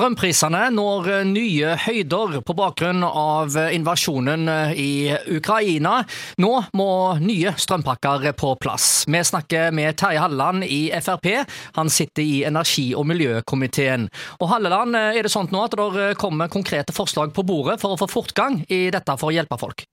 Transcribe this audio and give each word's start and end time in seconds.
Strømprisene 0.00 0.62
når 0.72 1.08
nye 1.28 1.74
høyder 1.76 2.38
på 2.48 2.54
bakgrunn 2.56 3.02
av 3.04 3.52
invasjonen 3.52 4.48
i 4.72 5.10
Ukraina. 5.36 5.98
Nå 6.40 6.52
må 6.72 6.86
nye 7.20 7.52
strømpakker 7.60 8.24
på 8.40 8.54
plass. 8.64 9.04
Vi 9.04 9.20
snakker 9.20 9.76
med 9.76 9.98
Terje 10.00 10.22
Halleland 10.24 10.64
i 10.64 10.88
Frp. 11.04 11.28
Han 11.76 11.92
sitter 11.92 12.24
i 12.24 12.40
energi- 12.48 12.94
og 12.96 13.10
miljøkomiteen. 13.12 14.08
Og 14.40 14.48
Halleland, 14.54 14.96
er 14.96 15.20
det 15.20 15.34
sånn 15.36 15.52
nå 15.52 15.66
at 15.68 15.76
det 15.76 16.08
kommer 16.16 16.48
konkrete 16.48 16.96
forslag 16.96 17.36
på 17.36 17.44
bordet 17.44 17.76
for 17.84 17.92
å 17.92 18.00
få 18.00 18.08
fortgang 18.08 18.62
i 18.72 18.86
dette 18.88 19.20
for 19.20 19.28
å 19.28 19.36
hjelpe 19.36 19.60
folk? 19.60 19.84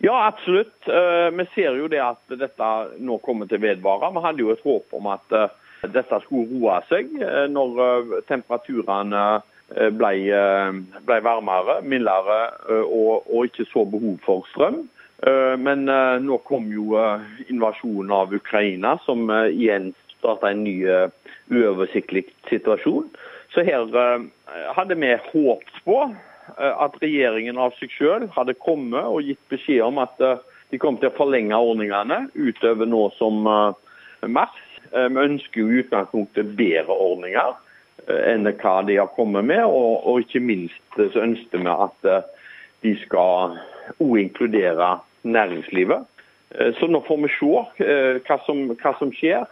Ja, 0.00 0.22
absolutt. 0.32 0.78
Eh, 0.88 1.28
vi 1.36 1.50
ser 1.52 1.76
jo 1.76 1.92
det 1.92 2.00
at 2.00 2.24
dette 2.32 2.74
nå 2.96 3.20
kommer 3.20 3.44
til 3.44 3.60
å 3.60 3.68
vedvare. 3.68 4.08
Vi 4.16 4.24
hadde 4.24 4.40
jo 4.40 4.54
et 4.56 4.64
håp 4.64 4.96
om 4.96 5.12
at 5.12 5.36
eh, 5.36 5.50
dette 5.88 6.20
skulle 6.24 6.48
roe 6.50 6.80
seg 6.90 7.12
eh, 7.22 7.46
når 7.52 7.80
eh, 7.84 8.14
temperaturene 8.28 9.24
eh, 9.72 9.90
ble, 9.96 10.12
ble 11.08 11.18
varmere, 11.24 11.80
mildere 11.86 12.40
og, 12.84 13.28
og, 13.30 13.46
ikke 13.48 13.68
så 13.70 13.86
behov 13.88 14.18
for 14.26 14.48
strøm. 14.52 14.82
Men 15.60 15.82
nå 16.24 16.38
kom 16.48 16.70
jo 16.72 16.94
invasjonen 17.52 18.12
av 18.16 18.30
Ukraina, 18.32 18.94
som 19.04 19.26
igjen 19.28 19.90
starta 20.14 20.48
en 20.48 20.62
ny 20.64 20.78
uoversiktlig 21.52 22.22
situasjon. 22.48 23.10
Så 23.52 23.66
her 23.68 23.84
hadde 24.78 24.96
vi 24.96 25.10
håpet 25.26 25.82
på 25.84 25.98
at 26.56 26.96
regjeringen 27.04 27.60
av 27.60 27.76
seg 27.76 27.92
selv 27.98 28.32
hadde 28.32 28.56
kommet 28.64 29.04
og 29.04 29.28
gitt 29.28 29.42
beskjed 29.52 29.84
om 29.90 30.00
at 30.00 30.16
de 30.72 30.80
kom 30.80 30.96
til 30.96 31.12
å 31.12 31.18
forlenge 31.18 31.60
ordningene 31.68 32.22
utover 32.32 32.88
nå 32.88 33.10
som 33.20 33.44
mars. 34.24 34.56
Eh, 34.92 35.08
vi 35.08 35.22
ønsker 35.22 35.60
jo 35.60 35.70
i 35.70 35.82
utgangspunktet 35.84 36.54
bedre 36.58 36.94
ordninger 36.94 37.52
eh, 38.08 38.22
enn 38.32 38.48
hva 38.48 38.80
de 38.86 38.98
har 38.98 39.10
kommet 39.14 39.46
med. 39.46 39.62
Og, 39.66 40.06
og 40.06 40.24
ikke 40.24 40.42
minst 40.42 40.98
eh, 40.98 41.10
så 41.14 41.24
ønsker 41.26 41.62
vi 41.62 41.74
at 41.74 42.10
de 42.80 42.96
skal 43.04 43.58
òg 44.00 44.16
inkludere 44.22 44.96
næringslivet. 45.22 46.06
Så 46.78 46.88
nå 46.90 46.98
får 47.06 47.18
vi 47.22 47.28
se 47.36 47.88
hva 48.26 48.36
som, 48.42 48.62
hva 48.72 48.92
som 48.98 49.12
skjer. 49.14 49.44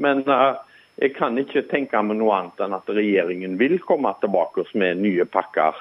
Men 0.00 0.22
jeg 0.24 1.12
kan 1.18 1.36
ikke 1.40 1.66
tenke 1.68 2.00
meg 2.00 2.16
noe 2.16 2.36
annet 2.38 2.62
enn 2.64 2.76
at 2.78 2.88
regjeringen 2.88 3.58
vil 3.60 3.76
komme 3.84 4.12
tilbake 4.22 4.64
med 4.78 5.02
nye 5.02 5.26
pakker 5.28 5.76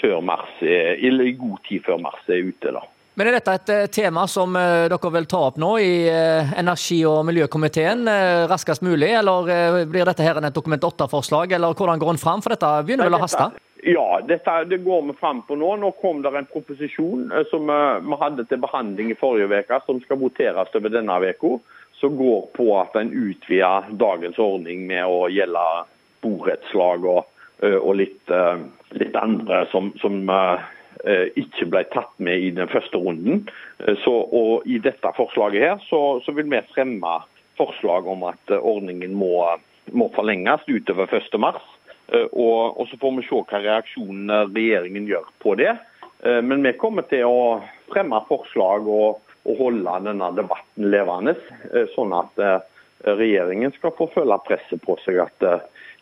før 0.00 0.18
mars, 0.26 0.50
eller 0.60 1.30
i 1.30 1.36
god 1.38 1.62
tid 1.68 1.86
før 1.86 2.02
mars 2.02 2.28
er 2.28 2.50
ute. 2.50 2.74
da. 2.74 2.82
Men 3.14 3.28
Er 3.30 3.36
dette 3.36 3.52
et 3.54 3.70
eh, 3.70 3.84
tema 3.94 4.24
som 4.26 4.56
eh, 4.58 4.88
dere 4.90 5.10
vil 5.14 5.28
ta 5.30 5.44
opp 5.46 5.58
nå 5.62 5.76
i 5.78 5.92
eh, 6.10 6.54
energi- 6.58 7.04
og 7.06 7.20
miljøkomiteen 7.28 8.08
raskest 8.50 8.82
mulig, 8.82 9.12
eller 9.14 9.86
blir 9.86 10.08
dette 10.08 10.26
her 10.26 10.40
et 10.40 10.56
Dokument 10.56 10.82
8-forslag, 10.82 11.54
eller 11.54 11.76
hvordan 11.78 12.02
går 12.02 12.10
en 12.14 12.18
fram? 12.18 12.42
For 12.42 12.54
dette 12.54 12.72
begynner 12.82 13.06
vel 13.06 13.18
å 13.18 13.22
haste? 13.22 13.46
Ja, 13.86 14.18
dette, 14.26 14.56
det 14.66 14.80
går 14.82 15.06
vi 15.06 15.16
fram 15.20 15.44
på 15.46 15.54
nå. 15.60 15.70
Nå 15.78 15.92
kom 16.00 16.24
det 16.24 16.32
en 16.34 16.50
proposisjon 16.50 17.28
som 17.50 17.70
vi 17.70 18.18
hadde 18.18 18.46
til 18.50 18.62
behandling 18.64 19.12
i 19.12 19.18
forrige 19.20 19.62
uke, 19.62 19.78
som 19.86 20.00
skal 20.02 20.18
voteres 20.18 20.74
over 20.74 20.90
denne 20.90 21.18
uka. 21.22 21.54
Som 22.00 22.16
går 22.18 22.48
på 22.56 22.66
at 22.80 22.96
en 22.98 23.12
utvider 23.14 23.92
dagens 24.00 24.40
ordning 24.42 24.88
med 24.88 25.06
å 25.06 25.28
gjelde 25.30 25.66
borettslag 26.24 27.06
og, 27.06 27.28
og 27.62 27.92
litt, 28.00 28.32
litt, 28.98 29.14
andre 29.20 29.62
som, 29.70 29.92
som 30.02 30.24
ikke 31.36 31.68
ble 31.68 31.84
tatt 31.92 32.12
med 32.22 32.40
i 32.40 32.50
den 32.54 32.68
første 32.72 32.98
runden. 33.00 33.44
Eh, 33.84 33.96
så, 34.04 34.12
og 34.12 34.66
I 34.66 34.80
dette 34.82 35.14
forslaget 35.16 35.64
her 35.64 35.86
så, 35.88 36.20
så, 36.24 36.32
vil 36.32 36.48
vi 36.50 36.62
fremme 36.72 37.18
forslag 37.58 38.08
om 38.10 38.24
at 38.30 38.52
eh, 38.52 38.60
ordningen 38.60 39.14
må, 39.18 39.44
må 39.92 40.10
forlenges 40.16 40.64
utover 40.68 41.10
1.3. 41.12 41.54
Og, 42.14 42.76
og 42.76 42.88
så 42.90 42.98
får 43.00 43.12
vi 43.16 43.22
se 43.24 43.36
hva 43.48 43.60
reaksjonen 43.64 44.32
regjeringen 44.52 45.06
gjør 45.08 45.30
på 45.40 45.54
det. 45.56 45.70
Men 46.20 46.60
vi 46.60 46.74
kommer 46.76 47.06
til 47.08 47.24
å 47.24 47.62
fremme 47.88 48.18
forslag 48.28 48.84
og, 48.92 49.22
og 49.48 49.56
holde 49.60 49.94
denne 50.04 50.28
debatten 50.36 50.90
levende, 50.92 51.32
sånn 51.94 52.12
at 52.16 52.44
regjeringen 53.08 53.72
skal 53.78 53.96
få 53.96 54.10
føle 54.12 54.36
presset 54.44 54.84
på 54.84 54.98
seg 55.00 55.22
at 55.24 55.48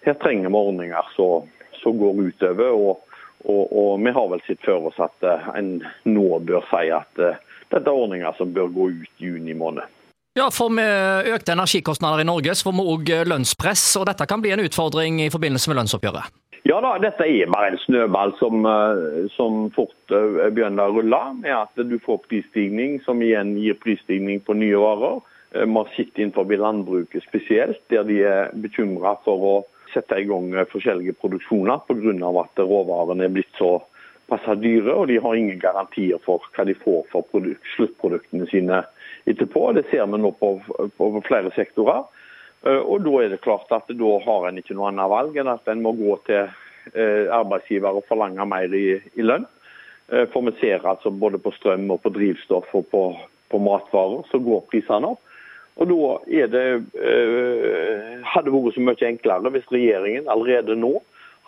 her 0.02 0.18
trenger 0.22 0.50
vi 0.50 0.58
ordninger 0.58 1.14
som 1.14 2.02
går 2.02 2.18
utover. 2.26 2.74
og 2.74 3.11
og, 3.44 3.72
og, 3.72 3.90
vi 4.04 4.12
har 4.14 4.28
vel 4.30 4.44
sett 4.46 4.62
før 4.64 4.90
oss 4.90 5.00
at 5.02 5.26
uh, 5.26 5.50
en 5.58 5.80
nå 6.08 6.28
bør 6.46 6.64
si 6.70 6.92
at 6.94 7.22
uh, 7.22 7.40
dette 7.72 7.82
er 7.82 8.04
ordninger 8.04 8.38
som 8.38 8.52
bør 8.54 8.70
gå 8.74 8.88
ut 9.00 9.22
juni 9.22 9.56
måned. 9.56 9.88
Ja, 10.38 10.46
for 10.52 10.72
Med 10.72 11.28
økte 11.28 11.52
energikostnader 11.52 12.22
i 12.22 12.28
Norge 12.28 12.54
så 12.56 12.70
får 12.70 12.76
vi 12.78 12.84
òg 12.94 13.10
eh, 13.12 13.26
lønnspress, 13.28 13.82
og 14.00 14.06
dette 14.08 14.24
kan 14.28 14.40
bli 14.40 14.54
en 14.54 14.62
utfordring 14.64 15.18
i 15.20 15.32
forbindelse 15.32 15.68
med 15.68 15.82
lønnsoppgjøret? 15.82 16.30
Ja 16.64 16.78
da, 16.80 16.94
dette 17.02 17.26
er 17.26 17.50
bare 17.52 17.72
en 17.72 17.80
snøball 17.82 18.32
som, 18.38 18.62
som 19.34 19.66
fort 19.74 20.12
begynner 20.14 20.88
å 20.88 20.94
rulle. 20.94 21.20
med 21.42 21.52
At 21.52 21.74
du 21.74 21.96
får 22.00 22.22
prisstigning, 22.30 23.00
som 23.04 23.20
igjen 23.20 23.56
gir 23.58 23.76
prisstigning 23.82 24.40
på 24.46 24.54
nye 24.56 24.78
varer. 24.78 25.18
Vi 25.52 25.66
har 25.74 25.90
sett 25.96 26.16
innenfor 26.16 26.48
landbruket 26.48 27.26
spesielt, 27.26 27.82
der 27.90 28.06
de 28.08 28.22
er 28.24 28.54
bekymra 28.54 29.18
for 29.26 29.48
å 29.50 29.54
sette 29.92 30.18
i 30.20 30.26
gang 30.28 30.52
eh, 30.54 30.68
forskjellige 30.72 31.16
produksjoner 31.20 31.82
pga. 31.88 32.30
at 32.42 32.62
råvarene 32.62 33.24
er 33.24 33.34
blitt 33.34 33.52
så 33.58 33.78
passe 34.30 34.56
dyre, 34.62 34.94
og 34.94 35.08
de 35.08 35.18
har 35.20 35.36
ingen 35.36 35.60
garantier 35.60 36.20
for 36.24 36.44
hva 36.54 36.64
de 36.64 36.74
får 36.78 37.06
for 37.12 37.48
sluttproduktene 37.74 38.48
sine 38.50 38.82
etterpå. 39.28 39.72
Det 39.76 39.84
ser 39.90 40.06
vi 40.06 40.20
nå 40.20 40.32
på, 40.40 40.54
på, 40.96 41.10
flere 41.28 41.52
sektorer. 41.56 42.04
Eh, 42.64 42.80
og 42.80 43.02
Da 43.04 43.16
er 43.22 43.34
det 43.34 43.42
klart 43.44 43.72
at 43.72 43.88
da 43.88 44.12
har 44.26 44.48
en 44.48 44.60
ikke 44.60 44.76
noe 44.78 44.92
annet 44.92 45.10
valg 45.12 45.36
enn 45.36 45.52
at 45.52 45.68
en 45.68 45.82
må 45.82 45.94
gå 45.98 46.16
til 46.28 46.46
eh, 46.94 47.26
arbeidsgiver 47.30 47.98
og 47.98 48.08
forlange 48.08 48.46
mer 48.46 48.72
i, 48.74 49.00
i 49.14 49.26
lønn. 49.26 49.48
For 50.12 50.44
vi 50.44 50.50
ser 50.58 50.82
altså 50.84 51.08
både 51.14 51.38
på 51.40 51.54
strøm 51.56 51.86
og 51.94 52.02
på 52.02 52.10
drivstoff 52.12 52.66
og 52.76 52.88
på, 52.90 53.02
på 53.48 53.60
matvarer 53.62 54.26
så 54.28 54.40
går 54.44 54.66
prisene 54.68 55.14
opp. 55.14 55.22
Og 55.80 55.88
da 55.88 56.08
er 56.42 56.50
det, 56.52 56.66
eh, 57.00 57.61
hadde 58.32 58.52
vært 58.54 58.76
så 58.76 58.84
mye 58.84 59.08
enklere 59.08 59.52
hvis 59.54 59.72
regjeringen 59.72 60.30
allerede 60.32 60.76
nå 60.78 60.98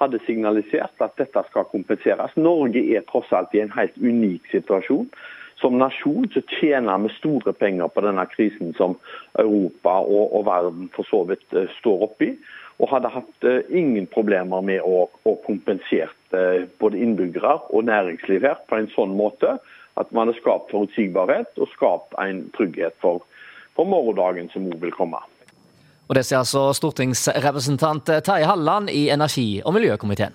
hadde 0.00 0.20
signalisert 0.26 1.02
at 1.04 1.14
dette 1.20 1.44
skal 1.48 1.68
kompenseres. 1.70 2.34
Norge 2.36 2.82
er 2.96 3.06
tross 3.08 3.30
alt 3.32 3.54
i 3.54 3.62
en 3.62 3.72
helt 3.76 3.96
unik 4.00 4.50
situasjon. 4.50 5.06
Som 5.62 5.78
nasjon 5.78 6.26
så 6.34 6.42
tjener 6.58 6.98
vi 7.04 7.12
store 7.14 7.54
penger 7.54 7.92
på 7.94 8.02
denne 8.02 8.24
krisen 8.32 8.74
som 8.78 8.96
Europa 9.38 10.00
og, 10.02 10.34
og 10.34 10.46
verden 10.48 10.90
for 10.96 11.06
så 11.08 11.22
vidt 11.28 11.46
uh, 11.54 11.68
står 11.78 12.08
oppi. 12.08 12.32
Og 12.82 12.90
hadde 12.90 13.12
hatt 13.14 13.46
uh, 13.46 13.60
ingen 13.70 14.08
problemer 14.10 14.66
med 14.66 14.82
å, 14.82 15.06
å 15.06 15.36
kompensere 15.46 16.10
uh, 16.34 16.66
både 16.82 16.98
innbyggere 16.98 17.54
og 17.70 17.86
næringsliv 17.86 18.48
her 18.50 18.58
på 18.66 18.80
en 18.80 18.90
sånn 18.96 19.14
måte 19.14 19.54
at 19.94 20.10
man 20.10 20.26
hadde 20.26 20.40
skapt 20.40 20.74
forutsigbarhet 20.74 21.54
og 21.62 21.70
skapt 21.76 22.18
en 22.18 22.48
trygghet 22.58 22.98
for 22.98 23.22
for 23.74 23.88
morgendagen 23.90 24.50
som 24.52 24.68
òg 24.70 24.78
vil 24.82 24.94
komme. 24.94 25.18
Og 26.08 26.18
Det 26.18 26.24
sier 26.26 26.42
altså 26.42 26.66
stortingsrepresentant 26.76 28.10
Terje 28.26 28.48
Halland 28.48 28.90
i 28.92 29.06
energi- 29.10 29.62
og 29.64 29.74
miljøkomiteen. 29.76 30.34